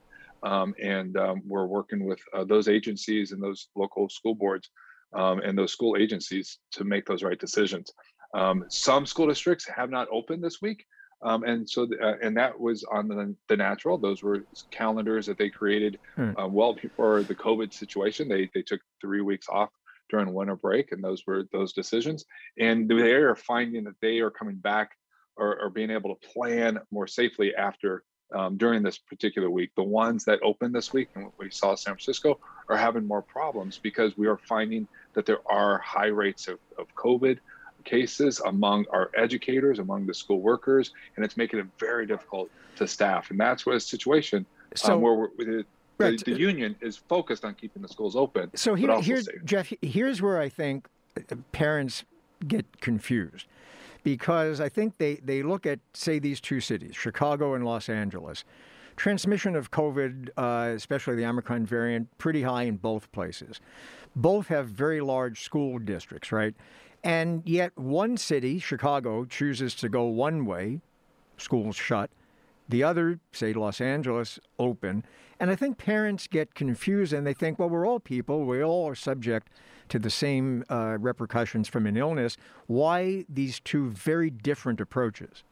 Um, 0.43 0.73
and 0.81 1.17
um, 1.17 1.41
we're 1.45 1.65
working 1.65 2.05
with 2.05 2.19
uh, 2.33 2.43
those 2.45 2.67
agencies 2.67 3.31
and 3.31 3.41
those 3.43 3.67
local 3.75 4.09
school 4.09 4.35
boards 4.35 4.69
um, 5.13 5.39
and 5.39 5.57
those 5.57 5.71
school 5.71 5.97
agencies 5.97 6.59
to 6.71 6.83
make 6.83 7.05
those 7.05 7.23
right 7.23 7.39
decisions. 7.39 7.91
Um, 8.33 8.65
some 8.69 9.05
school 9.05 9.27
districts 9.27 9.67
have 9.67 9.89
not 9.89 10.07
opened 10.11 10.43
this 10.43 10.61
week. 10.61 10.85
Um, 11.21 11.43
and 11.43 11.69
so, 11.69 11.87
uh, 12.01 12.13
and 12.21 12.37
that 12.37 12.57
was 12.57 12.85
on 12.85 13.09
the, 13.09 13.35
the, 13.49 13.57
natural. 13.57 13.97
Those 13.97 14.23
were 14.23 14.45
calendars 14.71 15.25
that 15.25 15.37
they 15.37 15.49
created 15.49 15.99
hmm. 16.15 16.31
uh, 16.37 16.47
well 16.47 16.73
before 16.73 17.23
the 17.23 17.35
COVID 17.35 17.73
situation. 17.73 18.29
They 18.29 18.49
they 18.53 18.61
took 18.61 18.79
three 19.01 19.19
weeks 19.19 19.47
off 19.49 19.69
during 20.09 20.33
winter 20.33 20.55
break, 20.55 20.91
and 20.91 21.03
those 21.03 21.25
were 21.25 21.43
those 21.51 21.73
decisions. 21.73 22.25
And 22.57 22.89
they 22.89 23.13
are 23.13 23.35
finding 23.35 23.83
that 23.85 23.99
they 24.01 24.19
are 24.19 24.31
coming 24.31 24.55
back 24.55 24.91
or, 25.35 25.59
or 25.61 25.69
being 25.69 25.89
able 25.89 26.15
to 26.15 26.27
plan 26.27 26.79
more 26.91 27.07
safely 27.07 27.55
after 27.55 28.03
um, 28.35 28.57
during 28.57 28.83
this 28.83 28.97
particular 28.97 29.49
week. 29.49 29.71
The 29.75 29.83
ones 29.83 30.25
that 30.25 30.39
opened 30.43 30.75
this 30.75 30.93
week, 30.93 31.09
and 31.15 31.25
what 31.25 31.33
we 31.39 31.49
saw 31.49 31.75
San 31.75 31.93
Francisco, 31.93 32.39
are 32.67 32.77
having 32.77 33.07
more 33.07 33.21
problems 33.21 33.79
because 33.81 34.17
we 34.17 34.27
are 34.27 34.37
finding 34.37 34.87
that 35.13 35.25
there 35.25 35.39
are 35.51 35.79
high 35.79 36.07
rates 36.07 36.47
of, 36.47 36.59
of 36.77 36.93
COVID 36.95 37.39
cases 37.85 38.39
among 38.45 38.85
our 38.91 39.09
educators, 39.15 39.79
among 39.79 40.05
the 40.05 40.13
school 40.13 40.41
workers, 40.41 40.91
and 41.15 41.25
it's 41.25 41.37
making 41.37 41.59
it 41.59 41.65
very 41.79 42.05
difficult 42.05 42.49
to 42.75 42.87
staff. 42.87 43.31
And 43.31 43.39
that's 43.39 43.65
what 43.65 43.75
a 43.75 43.79
situation 43.79 44.39
um, 44.39 44.75
so, 44.75 44.93
um, 44.93 45.01
where 45.01 45.29
the, 45.37 45.65
right. 45.99 46.17
the, 46.17 46.33
the, 46.33 46.39
union 46.39 46.75
is 46.81 46.97
focused 46.97 47.45
on 47.45 47.53
keeping 47.55 47.81
the 47.81 47.87
schools 47.87 48.15
open. 48.15 48.49
So 48.55 48.75
here, 48.75 49.01
here's 49.01 49.27
Jeff. 49.43 49.71
Here's 49.81 50.21
where 50.21 50.39
I 50.39 50.49
think 50.49 50.87
uh, 51.17 51.35
parents 51.51 52.03
get 52.47 52.81
confused 52.81 53.47
because 54.03 54.61
I 54.61 54.69
think 54.69 54.97
they, 54.97 55.15
they 55.15 55.43
look 55.43 55.65
at, 55.65 55.79
say, 55.93 56.19
these 56.19 56.39
two 56.39 56.61
cities, 56.61 56.95
Chicago 56.95 57.53
and 57.53 57.65
Los 57.65 57.89
Angeles. 57.89 58.43
Transmission 58.95 59.55
of 59.55 59.71
COVID, 59.71 60.29
uh, 60.35 60.73
especially 60.75 61.15
the 61.15 61.25
Omicron 61.25 61.65
variant, 61.65 62.17
pretty 62.17 62.41
high 62.41 62.63
in 62.63 62.75
both 62.75 63.09
places. 63.11 63.61
Both 64.15 64.47
have 64.47 64.67
very 64.67 64.99
large 64.99 65.43
school 65.43 65.79
districts, 65.79 66.31
right? 66.31 66.53
And 67.03 67.41
yet, 67.45 67.77
one 67.77 68.17
city, 68.17 68.59
Chicago, 68.59 69.23
chooses 69.23 69.73
to 69.75 69.87
go 69.87 70.03
one 70.03 70.45
way, 70.45 70.81
schools 71.37 71.77
shut, 71.77 72.09
the 72.69 72.83
other, 72.83 73.19
say 73.31 73.51
Los 73.51 73.81
Angeles, 73.81 74.39
open. 74.57 75.03
And 75.39 75.49
I 75.49 75.55
think 75.55 75.77
parents 75.77 76.27
get 76.27 76.53
confused 76.53 77.13
and 77.13 77.25
they 77.25 77.33
think, 77.33 77.59
well, 77.59 77.69
we're 77.69 77.87
all 77.87 77.99
people, 77.99 78.45
we 78.45 78.63
all 78.63 78.87
are 78.87 78.95
subject 78.95 79.49
to 79.89 79.97
the 79.97 80.09
same 80.09 80.63
uh, 80.69 80.97
repercussions 80.99 81.67
from 81.67 81.87
an 81.87 81.97
illness. 81.97 82.37
Why 82.67 83.25
these 83.27 83.59
two 83.59 83.89
very 83.89 84.29
different 84.29 84.79
approaches? 84.79 85.43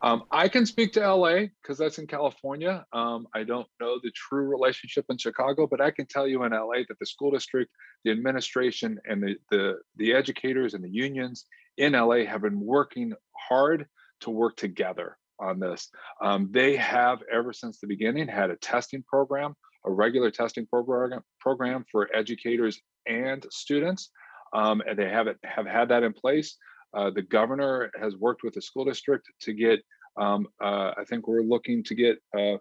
Um, 0.00 0.24
I 0.30 0.48
can 0.48 0.64
speak 0.64 0.92
to 0.92 1.00
LA 1.00 1.46
because 1.60 1.76
that's 1.76 1.98
in 1.98 2.06
California. 2.06 2.86
Um, 2.92 3.26
I 3.34 3.42
don't 3.42 3.66
know 3.80 3.98
the 4.02 4.12
true 4.12 4.46
relationship 4.46 5.04
in 5.10 5.18
Chicago, 5.18 5.66
but 5.66 5.80
I 5.80 5.90
can 5.90 6.06
tell 6.06 6.26
you 6.26 6.44
in 6.44 6.52
LA 6.52 6.84
that 6.88 6.98
the 7.00 7.06
school 7.06 7.32
district, 7.32 7.72
the 8.04 8.12
administration, 8.12 9.00
and 9.06 9.20
the 9.20 9.36
the, 9.50 9.78
the 9.96 10.12
educators 10.12 10.74
and 10.74 10.84
the 10.84 10.88
unions 10.88 11.46
in 11.78 11.92
LA 11.94 12.24
have 12.26 12.42
been 12.42 12.60
working 12.60 13.12
hard 13.36 13.86
to 14.20 14.30
work 14.30 14.56
together 14.56 15.16
on 15.40 15.60
this. 15.60 15.90
Um, 16.22 16.48
they 16.50 16.76
have 16.76 17.22
ever 17.32 17.52
since 17.52 17.78
the 17.78 17.86
beginning 17.86 18.28
had 18.28 18.50
a 18.50 18.56
testing 18.56 19.02
program, 19.02 19.54
a 19.86 19.90
regular 19.90 20.30
testing 20.30 20.66
program 20.66 21.20
program 21.40 21.84
for 21.90 22.08
educators 22.14 22.80
and 23.06 23.46
students, 23.50 24.10
um, 24.52 24.82
and 24.86 24.98
they 24.98 25.08
have 25.08 25.26
it 25.26 25.38
have 25.44 25.66
had 25.66 25.88
that 25.90 26.02
in 26.02 26.12
place. 26.12 26.56
Uh, 26.94 27.10
the 27.10 27.22
governor 27.22 27.90
has 28.00 28.16
worked 28.16 28.42
with 28.42 28.54
the 28.54 28.62
school 28.62 28.84
district 28.84 29.26
to 29.40 29.52
get, 29.52 29.80
um, 30.18 30.46
uh, 30.62 30.92
I 30.96 31.04
think 31.08 31.28
we're 31.28 31.42
looking 31.42 31.84
to 31.84 31.94
get 31.94 32.18
uh, 32.36 32.56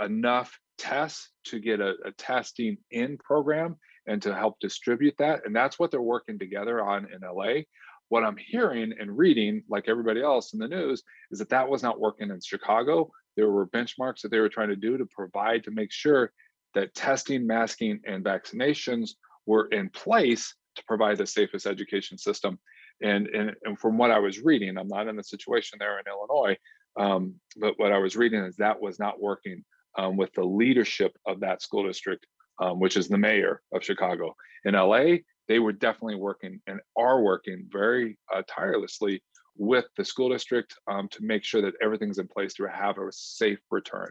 enough 0.00 0.58
tests 0.78 1.30
to 1.44 1.60
get 1.60 1.80
a, 1.80 1.94
a, 2.06 2.12
testing 2.12 2.78
in 2.90 3.18
program 3.18 3.76
and 4.06 4.20
to 4.22 4.34
help 4.34 4.58
distribute 4.60 5.14
that. 5.18 5.42
And 5.44 5.54
that's 5.54 5.78
what 5.78 5.90
they're 5.90 6.00
working 6.00 6.38
together 6.38 6.82
on 6.82 7.06
in 7.12 7.20
LA. 7.22 7.62
What 8.10 8.22
I'm 8.22 8.36
hearing 8.36 8.92
and 9.00 9.16
reading, 9.16 9.62
like 9.68 9.88
everybody 9.88 10.22
else 10.22 10.52
in 10.52 10.58
the 10.58 10.68
news, 10.68 11.02
is 11.30 11.38
that 11.38 11.48
that 11.48 11.68
was 11.68 11.82
not 11.82 11.98
working 11.98 12.30
in 12.30 12.40
Chicago. 12.40 13.10
There 13.36 13.50
were 13.50 13.66
benchmarks 13.66 14.20
that 14.20 14.30
they 14.30 14.40
were 14.40 14.48
trying 14.50 14.68
to 14.68 14.76
do 14.76 14.98
to 14.98 15.06
provide 15.06 15.64
to 15.64 15.70
make 15.70 15.90
sure 15.90 16.32
that 16.74 16.94
testing, 16.94 17.46
masking, 17.46 18.00
and 18.06 18.22
vaccinations 18.22 19.12
were 19.46 19.66
in 19.68 19.88
place 19.88 20.54
to 20.76 20.84
provide 20.84 21.16
the 21.16 21.26
safest 21.26 21.66
education 21.66 22.18
system 22.18 22.58
and, 23.02 23.28
and, 23.28 23.54
and 23.64 23.78
from 23.78 23.96
what 23.96 24.10
I 24.10 24.18
was 24.18 24.40
reading, 24.40 24.76
I'm 24.76 24.88
not 24.88 25.08
in 25.08 25.16
the 25.16 25.24
situation 25.24 25.78
there 25.78 25.98
in 25.98 26.04
Illinois, 26.06 26.56
um, 26.98 27.34
but 27.56 27.78
what 27.78 27.92
I 27.92 27.98
was 27.98 28.16
reading 28.16 28.42
is 28.44 28.56
that 28.56 28.80
was 28.80 28.98
not 28.98 29.20
working 29.20 29.64
um, 29.98 30.16
with 30.16 30.32
the 30.34 30.44
leadership 30.44 31.16
of 31.26 31.40
that 31.40 31.62
school 31.62 31.86
district, 31.86 32.26
um, 32.60 32.78
which 32.78 32.96
is 32.96 33.08
the 33.08 33.18
mayor 33.18 33.62
of 33.72 33.84
Chicago. 33.84 34.34
In 34.64 34.74
LA, 34.74 35.18
they 35.50 35.58
were 35.58 35.72
definitely 35.72 36.14
working 36.14 36.60
and 36.68 36.78
are 36.96 37.22
working 37.22 37.66
very 37.72 38.16
uh, 38.32 38.40
tirelessly 38.46 39.20
with 39.56 39.86
the 39.96 40.04
school 40.04 40.28
district 40.28 40.76
um, 40.86 41.08
to 41.08 41.24
make 41.24 41.42
sure 41.42 41.60
that 41.60 41.74
everything's 41.82 42.18
in 42.18 42.28
place 42.28 42.54
to 42.54 42.68
have 42.68 42.98
a 42.98 43.10
safe 43.10 43.58
return. 43.68 44.10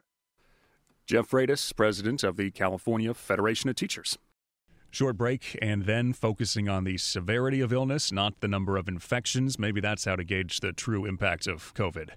Jeff 1.08 1.30
Freitas, 1.30 1.74
president 1.74 2.26
of 2.26 2.36
the 2.36 2.52
California 2.52 3.14
Federation 3.14 3.70
of 3.70 3.78
Teachers. 3.78 4.18
Short 4.92 5.18
break, 5.18 5.58
and 5.62 5.86
then 5.86 6.12
focusing 6.12 6.68
on 6.68 6.84
the 6.84 6.98
severity 6.98 7.62
of 7.62 7.72
illness, 7.72 8.12
not 8.12 8.42
the 8.42 8.50
number 8.50 8.76
of 8.76 8.90
infections. 8.90 9.58
Maybe 9.58 9.80
that's 9.80 10.04
how 10.04 10.18
to 10.18 10.26
gauge 10.26 10.60
the 10.60 10.74
true 10.74 11.06
impact 11.06 11.48
of 11.48 11.74
COVID. 11.74 12.10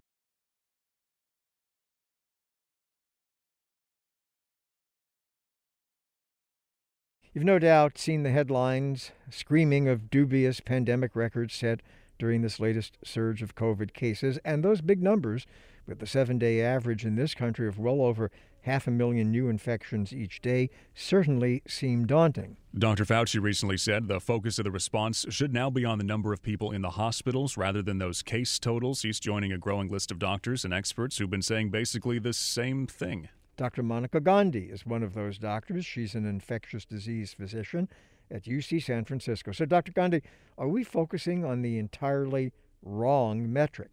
You've 7.34 7.44
no 7.44 7.58
doubt 7.58 7.96
seen 7.96 8.24
the 8.24 8.30
headlines 8.30 9.12
screaming 9.30 9.88
of 9.88 10.10
dubious 10.10 10.60
pandemic 10.60 11.16
records 11.16 11.54
set 11.54 11.80
during 12.18 12.42
this 12.42 12.60
latest 12.60 12.98
surge 13.02 13.40
of 13.40 13.54
COVID 13.54 13.94
cases, 13.94 14.38
and 14.44 14.62
those 14.62 14.82
big 14.82 15.02
numbers, 15.02 15.46
with 15.86 15.98
the 15.98 16.06
seven 16.06 16.38
day 16.38 16.60
average 16.60 17.06
in 17.06 17.16
this 17.16 17.34
country 17.34 17.66
of 17.66 17.78
well 17.78 18.02
over 18.02 18.30
half 18.64 18.86
a 18.86 18.90
million 18.90 19.30
new 19.30 19.48
infections 19.48 20.12
each 20.12 20.42
day 20.42 20.68
certainly 20.94 21.62
seem 21.66 22.06
daunting. 22.06 22.58
Dr. 22.78 23.06
Fauci 23.06 23.40
recently 23.40 23.78
said 23.78 24.08
the 24.08 24.20
focus 24.20 24.58
of 24.58 24.66
the 24.66 24.70
response 24.70 25.24
should 25.30 25.54
now 25.54 25.70
be 25.70 25.86
on 25.86 25.96
the 25.96 26.04
number 26.04 26.34
of 26.34 26.42
people 26.42 26.70
in 26.70 26.82
the 26.82 26.90
hospitals 26.90 27.56
rather 27.56 27.80
than 27.80 27.96
those 27.96 28.22
case 28.22 28.58
totals. 28.58 29.00
He's 29.00 29.18
joining 29.18 29.52
a 29.52 29.58
growing 29.58 29.88
list 29.88 30.10
of 30.10 30.18
doctors 30.18 30.66
and 30.66 30.74
experts 30.74 31.16
who've 31.16 31.30
been 31.30 31.40
saying 31.40 31.70
basically 31.70 32.18
the 32.18 32.34
same 32.34 32.86
thing. 32.86 33.30
Dr. 33.56 33.82
Monica 33.82 34.20
Gandhi 34.20 34.70
is 34.70 34.86
one 34.86 35.02
of 35.02 35.14
those 35.14 35.38
doctors. 35.38 35.84
She's 35.84 36.14
an 36.14 36.26
infectious 36.26 36.84
disease 36.84 37.34
physician 37.34 37.88
at 38.30 38.44
UC 38.44 38.82
San 38.82 39.04
Francisco. 39.04 39.52
So, 39.52 39.66
Dr. 39.66 39.92
Gandhi, 39.92 40.22
are 40.56 40.68
we 40.68 40.84
focusing 40.84 41.44
on 41.44 41.62
the 41.62 41.78
entirely 41.78 42.52
wrong 42.82 43.52
metric? 43.52 43.90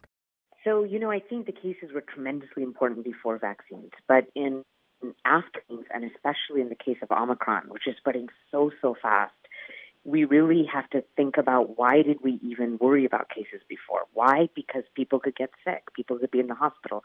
So, 0.63 0.83
you 0.83 0.99
know, 0.99 1.11
I 1.11 1.19
think 1.19 1.45
the 1.45 1.51
cases 1.51 1.91
were 1.93 2.01
tremendously 2.01 2.63
important 2.63 3.03
before 3.03 3.37
vaccines, 3.37 3.91
but 4.07 4.27
in 4.35 4.63
after 5.23 5.61
and 5.93 6.03
especially 6.03 6.61
in 6.61 6.69
the 6.69 6.75
case 6.75 6.97
of 7.01 7.11
Omicron, 7.11 7.69
which 7.69 7.87
is 7.87 7.95
spreading 7.97 8.27
so, 8.51 8.71
so 8.81 8.95
fast, 9.01 9.33
we 10.03 10.23
really 10.23 10.65
have 10.71 10.89
to 10.89 11.03
think 11.15 11.37
about 11.37 11.77
why 11.77 12.01
did 12.01 12.17
we 12.23 12.39
even 12.41 12.77
worry 12.79 13.05
about 13.05 13.29
cases 13.29 13.61
before? 13.67 14.05
Why? 14.13 14.49
Because 14.55 14.83
people 14.95 15.19
could 15.19 15.35
get 15.35 15.51
sick, 15.63 15.83
people 15.93 16.17
could 16.17 16.31
be 16.31 16.39
in 16.39 16.47
the 16.47 16.55
hospital. 16.55 17.03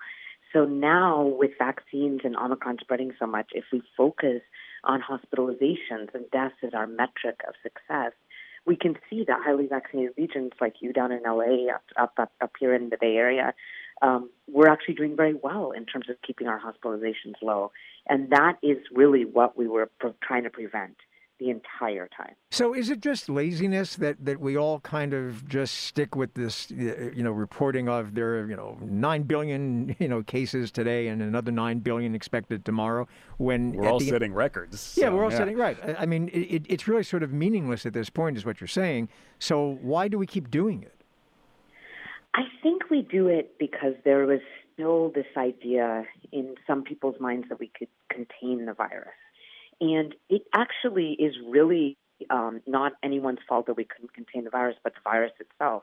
So 0.55 0.65
now 0.65 1.25
with 1.27 1.51
vaccines 1.59 2.21
and 2.23 2.37
Omicron 2.37 2.79
spreading 2.81 3.13
so 3.19 3.27
much, 3.27 3.51
if 3.53 3.65
we 3.73 3.83
focus 3.97 4.41
on 4.85 5.03
hospitalizations 5.03 6.15
and 6.15 6.31
deaths 6.31 6.55
as 6.63 6.73
our 6.73 6.87
metric 6.87 7.41
of 7.49 7.55
success, 7.61 8.13
we 8.65 8.77
can 8.77 8.97
see 9.11 9.25
that 9.27 9.41
highly 9.45 9.67
vaccinated 9.67 10.13
regions 10.17 10.53
like 10.61 10.77
you 10.81 10.93
down 10.93 11.11
in 11.11 11.23
LA, 11.25 11.75
up 11.75 11.83
up 12.17 12.31
up, 12.41 12.53
here 12.59 12.73
in 12.73 12.89
the 12.89 12.97
Bay 12.99 13.17
Area, 13.17 13.53
um, 14.01 14.31
we're 14.49 14.69
actually 14.69 14.95
doing 14.95 15.17
very 15.17 15.35
well 15.35 15.73
in 15.73 15.87
terms 15.87 16.09
of 16.09 16.17
keeping 16.23 16.47
our 16.47 16.61
hospitalizations 16.61 17.35
low, 17.43 17.73
and 18.09 18.31
that 18.31 18.55
is 18.63 18.79
really 18.93 19.25
what 19.25 19.59
we 19.59 19.67
were 19.67 19.91
trying 20.23 20.45
to 20.45 20.51
prevent 20.51 20.97
the 21.39 21.51
entire 21.51 22.09
time. 22.17 22.35
So 22.51 22.75
is 22.75 22.91
it 22.91 23.01
just 23.01 23.29
laziness 23.29 23.97
that, 23.97 24.25
that 24.25 24.41
we 24.41 24.57
all 24.57 24.81
kind 24.81 25.13
of 25.13 25.47
just 25.49 25.75
stick 25.75 26.15
with 26.15 26.35
this, 26.35 26.71
you 26.71 27.23
know, 27.23 27.33
reporting 27.33 27.89
of 27.89 28.15
there 28.15 28.41
are, 28.41 28.49
you 28.49 28.57
know, 28.57 28.79
9 28.81 29.23
billion, 29.25 29.97
you 29.99 30.09
know, 30.09 30.23
cases 30.23 30.71
today 30.71 31.09
and 31.09 31.21
another 31.21 31.51
9 31.51 31.81
billion 31.81 32.15
expected 32.15 32.65
tomorrow 32.65 33.09
when 33.39 33.73
we're 33.73 33.89
all 33.89 33.99
the, 33.99 34.09
setting 34.09 34.33
records. 34.33 34.95
Yeah, 34.97 35.07
so, 35.07 35.17
we're 35.17 35.25
all 35.25 35.33
yeah. 35.33 35.39
setting 35.39 35.57
right. 35.57 35.77
I 35.99 36.07
mean, 36.07 36.31
it, 36.33 36.65
it's 36.69 36.87
really 36.87 37.03
sort 37.03 37.23
of 37.23 37.33
meaningless 37.33 37.85
at 37.85 37.93
this 37.93 38.11
point 38.11 38.37
is 38.37 38.45
what 38.45 38.61
you're 38.61 38.69
saying. 38.69 39.09
So 39.39 39.79
why 39.83 40.09
do 40.09 40.19
we 40.19 40.27
keep 40.27 40.51
doing 40.51 40.83
it? 40.83 40.95
I 42.35 42.43
think 42.63 42.91
we 42.91 43.03
do 43.03 43.29
it 43.29 43.59
because 43.59 43.95
there 44.05 44.27
was 44.27 44.41
still 44.73 45.11
this 45.11 45.27
idea 45.37 46.05
in 46.33 46.55
some 46.67 46.83
people's 46.83 47.19
minds 47.21 47.49
that 47.49 47.61
we 47.61 47.71
could 47.79 47.89
contain 48.11 48.67
the 48.67 48.75
virus 48.75 49.15
and 49.93 50.15
it 50.29 50.43
actually 50.55 51.13
is 51.19 51.35
really 51.47 51.97
um, 52.31 52.61
not 52.67 52.93
anyone's 53.03 53.41
fault 53.49 53.67
that 53.67 53.77
we 53.77 53.85
couldn't 53.85 54.15
contain 54.15 54.45
the 54.45 54.51
virus, 54.51 54.77
but 54.83 54.95
the 54.95 55.01
virus 55.05 55.33
itself. 55.41 55.83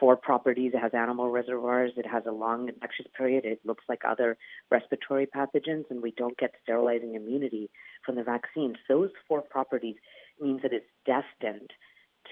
For 0.00 0.16
properties, 0.16 0.72
it 0.74 0.78
has 0.78 0.92
animal 0.94 1.28
reservoirs, 1.30 1.92
it 1.96 2.06
has 2.06 2.22
a 2.26 2.30
long 2.30 2.68
infectious 2.68 3.06
period, 3.16 3.44
it 3.44 3.60
looks 3.64 3.84
like 3.88 4.02
other 4.06 4.36
respiratory 4.70 5.26
pathogens, 5.26 5.84
and 5.90 6.00
we 6.00 6.12
don't 6.12 6.38
get 6.38 6.54
sterilizing 6.62 7.14
immunity 7.16 7.68
from 8.06 8.14
the 8.14 8.22
vaccines. 8.22 8.76
Those 8.88 9.10
four 9.26 9.42
properties 9.42 9.96
means 10.40 10.62
that 10.62 10.72
it's 10.72 10.86
destined 11.04 11.70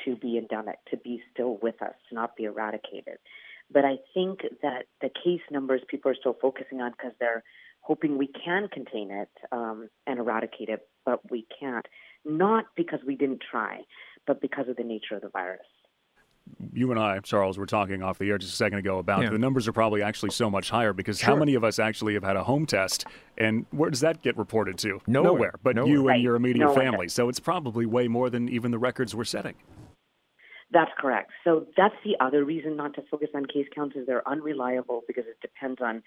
to 0.05 0.15
be 0.15 0.39
endemic, 0.39 0.77
to 0.91 0.97
be 0.97 1.21
still 1.33 1.59
with 1.61 1.83
us, 1.83 1.95
to 2.09 2.15
not 2.15 2.37
be 2.37 2.45
eradicated. 2.45 3.19
But 3.71 3.85
I 3.85 3.97
think 4.15 4.43
that 4.63 4.85
the 5.01 5.09
case 5.09 5.41
numbers 5.51 5.83
people 5.89 6.13
are 6.13 6.17
still 6.17 6.37
focusing 6.41 6.81
on 6.81 6.93
because 6.93 7.13
they're 7.19 7.43
hoping 7.87 8.19
we 8.19 8.27
can 8.27 8.69
contain 8.69 9.11
it 9.13 9.29
um, 9.53 9.89
and 10.09 10.19
eradicate 10.19 10.69
it, 10.69 10.89
but 11.05 11.21
we 11.31 11.47
can't. 11.61 11.87
Not 12.25 12.65
because 12.77 12.99
we 13.07 13.15
didn't 13.15 13.43
try, 13.49 13.83
but 14.27 14.41
because 14.41 14.69
of 14.69 14.77
the 14.77 14.83
nature 14.83 15.15
of 15.15 15.23
the 15.23 15.29
virus. 15.29 15.61
You 16.73 16.91
and 16.91 16.99
I, 16.99 17.19
Charles, 17.21 17.59
were 17.59 17.67
talking 17.67 18.03
off 18.03 18.19
the 18.19 18.29
air 18.29 18.39
just 18.39 18.53
a 18.53 18.57
second 18.57 18.79
ago 18.79 18.99
about 18.99 19.23
yeah. 19.23 19.31
the 19.31 19.39
numbers 19.39 19.69
are 19.69 19.73
probably 19.73 20.03
actually 20.03 20.31
so 20.31 20.51
much 20.51 20.71
higher 20.71 20.93
because 20.93 21.19
sure. 21.19 21.27
how 21.27 21.37
many 21.37 21.55
of 21.55 21.65
us 21.65 21.79
actually 21.79 22.15
have 22.15 22.23
had 22.23 22.37
a 22.37 22.43
home 22.43 22.67
test 22.67 23.05
and 23.39 23.67
where 23.71 23.91
does 23.91 24.01
that 24.01 24.23
get 24.23 24.37
reported 24.37 24.79
to? 24.79 25.01
Nowhere. 25.07 25.33
Nowhere. 25.33 25.55
But 25.63 25.77
Nowhere. 25.77 25.93
you 25.93 25.99
and 26.01 26.09
right. 26.09 26.21
your 26.21 26.37
immediate 26.37 26.67
Nowhere. 26.67 26.77
family. 26.77 27.09
So 27.09 27.29
it's 27.29 27.41
probably 27.41 27.87
way 27.87 28.09
more 28.09 28.31
than 28.31 28.49
even 28.49 28.71
the 28.71 28.79
records 28.79 29.15
we're 29.15 29.25
setting. 29.25 29.55
That's 30.73 30.91
correct. 30.99 31.31
So 31.45 31.67
that's 31.77 31.95
the 32.05 32.17
other 32.25 32.45
reason 32.45 32.77
not 32.77 32.95
to 32.95 33.03
focus 33.11 33.29
on 33.35 33.45
case 33.47 33.67
counts 33.75 33.97
is 33.97 34.07
they're 34.07 34.29
unreliable 34.29 35.03
because 35.07 35.25
it 35.27 35.41
depends 35.41 35.81
on 35.81 36.03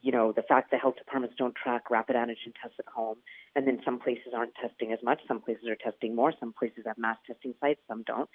you 0.00 0.12
know, 0.12 0.32
the 0.32 0.42
fact 0.42 0.70
that 0.70 0.80
health 0.80 0.96
departments 0.96 1.36
don't 1.38 1.54
track 1.54 1.90
rapid 1.90 2.16
antigen 2.16 2.54
tests 2.60 2.76
at 2.78 2.86
home, 2.94 3.16
and 3.54 3.66
then 3.66 3.80
some 3.84 3.98
places 3.98 4.32
aren't 4.36 4.54
testing 4.60 4.92
as 4.92 4.98
much, 5.02 5.20
some 5.26 5.40
places 5.40 5.64
are 5.68 5.76
testing 5.76 6.14
more, 6.14 6.32
some 6.38 6.52
places 6.52 6.84
have 6.86 6.98
mass 6.98 7.16
testing 7.26 7.54
sites, 7.60 7.80
some 7.88 8.02
don't. 8.06 8.28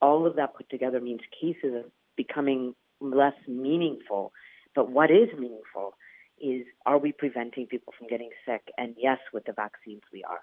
All 0.00 0.26
of 0.26 0.36
that 0.36 0.54
put 0.54 0.70
together 0.70 1.00
means 1.00 1.20
cases 1.40 1.74
are 1.74 1.90
becoming 2.16 2.74
less 3.00 3.34
meaningful. 3.46 4.32
But 4.74 4.90
what 4.90 5.10
is 5.10 5.28
meaningful 5.36 5.94
is 6.40 6.64
are 6.86 6.98
we 6.98 7.12
preventing 7.12 7.66
people 7.66 7.92
from 7.98 8.06
getting 8.06 8.30
sick? 8.46 8.62
And 8.76 8.94
yes, 8.96 9.18
with 9.32 9.44
the 9.44 9.52
vaccines, 9.52 10.02
we 10.12 10.22
are. 10.24 10.40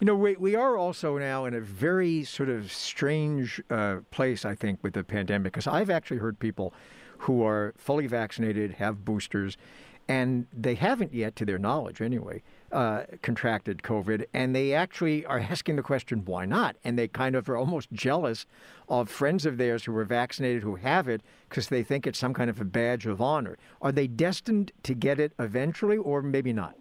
You 0.00 0.06
know, 0.06 0.16
we, 0.16 0.36
we 0.36 0.56
are 0.56 0.76
also 0.76 1.18
now 1.18 1.44
in 1.44 1.54
a 1.54 1.60
very 1.60 2.24
sort 2.24 2.48
of 2.48 2.72
strange 2.72 3.62
uh, 3.70 3.98
place, 4.10 4.44
I 4.44 4.54
think, 4.54 4.82
with 4.82 4.94
the 4.94 5.04
pandemic, 5.04 5.52
because 5.52 5.66
I've 5.66 5.90
actually 5.90 6.18
heard 6.18 6.38
people 6.38 6.72
who 7.18 7.44
are 7.44 7.74
fully 7.76 8.06
vaccinated, 8.06 8.72
have 8.72 9.04
boosters, 9.04 9.56
and 10.08 10.46
they 10.52 10.74
haven't 10.74 11.14
yet, 11.14 11.36
to 11.36 11.44
their 11.44 11.58
knowledge 11.58 12.00
anyway, 12.00 12.42
uh, 12.72 13.04
contracted 13.22 13.82
COVID, 13.82 14.26
and 14.34 14.54
they 14.54 14.74
actually 14.74 15.24
are 15.26 15.38
asking 15.38 15.76
the 15.76 15.82
question, 15.82 16.24
why 16.24 16.44
not? 16.44 16.76
And 16.84 16.98
they 16.98 17.08
kind 17.08 17.36
of 17.36 17.48
are 17.48 17.56
almost 17.56 17.90
jealous 17.92 18.46
of 18.88 19.08
friends 19.08 19.46
of 19.46 19.56
theirs 19.56 19.84
who 19.84 19.92
were 19.92 20.04
vaccinated 20.04 20.62
who 20.62 20.76
have 20.76 21.08
it 21.08 21.22
because 21.48 21.68
they 21.68 21.82
think 21.82 22.06
it's 22.06 22.18
some 22.18 22.34
kind 22.34 22.50
of 22.50 22.60
a 22.60 22.64
badge 22.64 23.06
of 23.06 23.20
honor. 23.20 23.56
Are 23.80 23.92
they 23.92 24.06
destined 24.06 24.72
to 24.82 24.94
get 24.94 25.18
it 25.18 25.32
eventually, 25.38 25.96
or 25.96 26.20
maybe 26.22 26.52
not? 26.52 26.74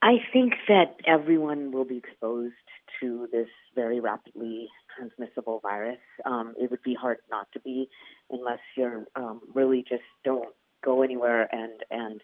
I 0.00 0.18
think 0.32 0.54
that 0.68 0.96
everyone 1.06 1.72
will 1.72 1.86
be 1.86 1.96
exposed 1.96 2.54
to 3.00 3.28
this 3.32 3.48
very 3.74 4.00
rapidly 4.00 4.68
transmissible 4.96 5.60
virus. 5.60 5.98
Um, 6.24 6.54
it 6.60 6.70
would 6.70 6.82
be 6.82 6.94
hard 6.94 7.18
not 7.30 7.48
to 7.52 7.60
be 7.60 7.88
unless 8.30 8.60
you're 8.76 9.06
um, 9.16 9.40
really 9.54 9.84
just 9.88 10.02
don't 10.24 10.54
go 10.84 11.02
anywhere 11.02 11.48
and 11.54 11.82
and 11.90 12.20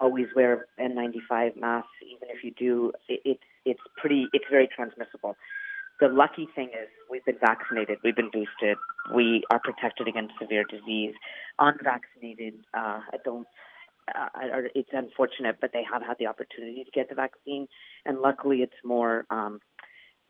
always 0.00 0.26
wear 0.34 0.66
N95 0.80 1.56
masks. 1.56 1.90
Even 2.04 2.28
if 2.30 2.44
you 2.44 2.52
do, 2.52 2.92
it, 3.08 3.20
it's 3.24 3.42
it's 3.64 3.80
pretty 3.96 4.26
it's 4.32 4.46
very 4.50 4.68
transmissible. 4.74 5.36
The 6.00 6.08
lucky 6.08 6.48
thing 6.54 6.68
is 6.68 6.88
we've 7.10 7.24
been 7.24 7.38
vaccinated, 7.40 7.98
we've 8.04 8.14
been 8.14 8.30
boosted, 8.32 8.78
we 9.12 9.42
are 9.50 9.58
protected 9.58 10.06
against 10.06 10.34
severe 10.40 10.64
disease. 10.64 11.14
Unvaccinated 11.58 12.54
uh, 12.72 13.00
adults 13.12 13.50
uh, 14.14 14.28
it's 14.74 14.90
unfortunate, 14.92 15.56
but 15.60 15.70
they 15.72 15.82
have 15.90 16.02
had 16.02 16.16
the 16.18 16.26
opportunity 16.26 16.84
to 16.84 16.90
get 16.90 17.08
the 17.08 17.14
vaccine, 17.14 17.68
and 18.04 18.20
luckily, 18.20 18.58
it's 18.58 18.80
more. 18.84 19.26
Um, 19.30 19.60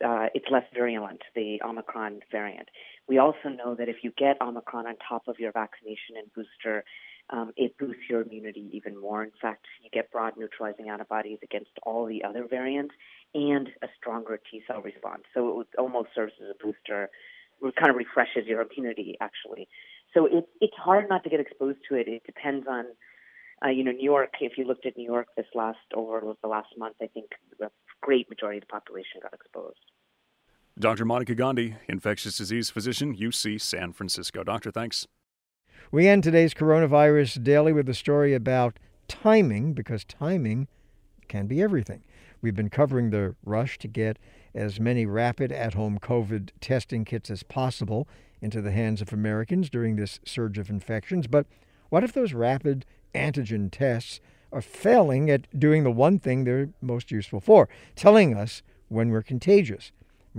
uh, 0.04 0.28
it's 0.32 0.46
less 0.48 0.62
virulent, 0.72 1.20
the 1.34 1.60
Omicron 1.66 2.20
variant. 2.30 2.68
We 3.08 3.18
also 3.18 3.48
know 3.48 3.74
that 3.74 3.88
if 3.88 3.96
you 4.04 4.12
get 4.16 4.40
Omicron 4.40 4.86
on 4.86 4.94
top 5.08 5.26
of 5.26 5.40
your 5.40 5.50
vaccination 5.50 6.14
and 6.16 6.32
booster, 6.34 6.84
um, 7.30 7.52
it 7.56 7.76
boosts 7.78 8.02
your 8.08 8.22
immunity 8.22 8.70
even 8.72 8.98
more. 8.98 9.22
In 9.22 9.32
fact, 9.40 9.66
you 9.82 9.90
get 9.90 10.10
broad 10.10 10.34
neutralizing 10.36 10.88
antibodies 10.88 11.38
against 11.42 11.70
all 11.82 12.06
the 12.06 12.24
other 12.24 12.46
variants 12.48 12.94
and 13.34 13.68
a 13.82 13.88
stronger 13.98 14.40
T 14.50 14.62
cell 14.66 14.80
response. 14.80 15.22
So 15.34 15.60
it 15.60 15.68
almost 15.78 16.08
serves 16.14 16.32
as 16.42 16.48
a 16.48 16.64
booster. 16.64 17.10
It 17.62 17.76
kind 17.76 17.90
of 17.90 17.96
refreshes 17.96 18.46
your 18.46 18.62
immunity, 18.62 19.16
actually. 19.20 19.68
So 20.14 20.26
it, 20.26 20.48
it's 20.60 20.76
hard 20.76 21.08
not 21.08 21.24
to 21.24 21.30
get 21.30 21.40
exposed 21.40 21.78
to 21.90 21.96
it. 21.96 22.08
It 22.08 22.22
depends 22.24 22.66
on, 22.66 22.86
uh, 23.62 23.68
you 23.68 23.84
know, 23.84 23.90
New 23.92 24.04
York. 24.04 24.30
If 24.40 24.56
you 24.56 24.64
looked 24.64 24.86
at 24.86 24.96
New 24.96 25.04
York 25.04 25.26
this 25.36 25.46
last 25.54 25.78
over 25.94 26.22
the 26.40 26.48
last 26.48 26.68
month, 26.78 26.96
I 27.02 27.08
think 27.08 27.26
the 27.58 27.70
great 28.00 28.30
majority 28.30 28.58
of 28.58 28.62
the 28.62 28.72
population 28.72 29.20
got 29.20 29.34
exposed. 29.34 29.78
Dr. 30.78 31.04
Monica 31.04 31.34
Gandhi, 31.34 31.76
infectious 31.88 32.38
disease 32.38 32.70
physician, 32.70 33.16
UC 33.16 33.60
San 33.60 33.92
Francisco. 33.92 34.44
Doctor, 34.44 34.70
thanks. 34.70 35.08
We 35.90 36.06
end 36.06 36.22
today's 36.22 36.54
Coronavirus 36.54 37.42
Daily 37.42 37.72
with 37.72 37.88
a 37.88 37.94
story 37.94 38.34
about 38.34 38.78
timing, 39.08 39.72
because 39.72 40.04
timing 40.04 40.68
can 41.28 41.46
be 41.46 41.62
everything. 41.62 42.04
We've 42.42 42.54
been 42.54 42.70
covering 42.70 43.10
the 43.10 43.34
rush 43.44 43.78
to 43.78 43.88
get 43.88 44.18
as 44.54 44.78
many 44.78 45.06
rapid 45.06 45.50
at 45.50 45.74
home 45.74 45.98
COVID 45.98 46.50
testing 46.60 47.04
kits 47.04 47.30
as 47.30 47.42
possible 47.42 48.06
into 48.40 48.60
the 48.60 48.70
hands 48.70 49.00
of 49.00 49.12
Americans 49.12 49.70
during 49.70 49.96
this 49.96 50.20
surge 50.24 50.58
of 50.58 50.70
infections. 50.70 51.26
But 51.26 51.46
what 51.88 52.04
if 52.04 52.12
those 52.12 52.32
rapid 52.32 52.84
antigen 53.14 53.70
tests 53.70 54.20
are 54.52 54.60
failing 54.60 55.30
at 55.30 55.58
doing 55.58 55.84
the 55.84 55.90
one 55.90 56.18
thing 56.18 56.44
they're 56.44 56.70
most 56.80 57.10
useful 57.10 57.40
for, 57.40 57.68
telling 57.96 58.36
us 58.36 58.62
when 58.88 59.10
we're 59.10 59.22
contagious? 59.22 59.90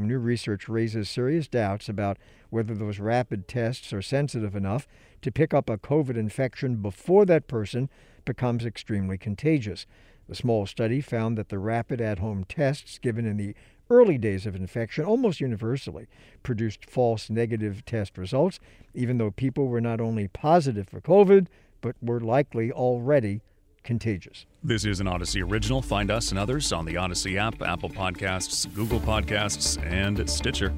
New 0.08 0.20
research 0.20 0.70
raises 0.70 1.10
serious 1.10 1.48
doubts 1.48 1.90
about 1.90 2.18
whether 2.50 2.74
those 2.74 3.00
rapid 3.00 3.48
tests 3.48 3.92
are 3.94 4.02
sensitive 4.02 4.56
enough 4.56 4.88
to 5.22 5.32
pick 5.32 5.54
up 5.54 5.70
a 5.70 5.78
COVID 5.78 6.18
infection 6.18 6.78
before 6.78 7.26
that 7.26 7.48
person 7.48 7.90
becomes 8.26 8.66
extremely 8.66 9.18
contagious. 9.18 9.86
The 10.28 10.36
small 10.36 10.66
study 10.66 11.02
found 11.02 11.38
that 11.38 11.50
the 11.50 11.60
rapid 11.60 12.00
at 12.00 12.20
home 12.20 12.46
tests 12.48 13.00
given 13.00 13.26
in 13.26 13.38
the 13.38 13.56
early 13.90 14.18
days 14.18 14.46
of 14.46 14.56
infection 14.56 15.04
almost 15.04 15.42
universally 15.42 16.08
produced 16.44 16.90
false 16.90 17.30
negative 17.30 17.84
test 17.86 18.18
results, 18.18 18.60
even 18.94 19.18
though 19.18 19.32
people 19.32 19.68
were 19.68 19.82
not 19.82 20.00
only 20.00 20.28
positive 20.28 20.88
for 20.88 21.02
COVID, 21.02 21.48
but 21.82 21.96
were 22.02 22.20
likely 22.20 22.72
already 22.72 23.42
contagious. 23.90 24.46
This 24.64 24.86
is 24.86 25.00
an 25.00 25.08
Audacy 25.08 25.42
original. 25.42 25.82
Find 25.82 26.12
us 26.12 26.30
and 26.30 26.38
others 26.38 26.72
on 26.72 26.86
the 26.86 26.94
Audacy 26.94 27.38
app, 27.38 27.60
Apple 27.64 27.90
Podcasts, 27.90 28.72
Google 28.76 29.00
Podcasts, 29.00 29.84
and 29.84 30.30
Stitcher. 30.30 30.72